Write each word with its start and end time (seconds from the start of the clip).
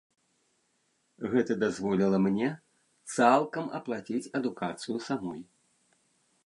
Гэта 1.33 1.57
дазволіла 1.63 2.17
мне 2.27 2.49
цалкам 3.17 3.65
аплаціць 3.81 4.27
адукацыю 4.39 4.97
самой. 5.11 5.41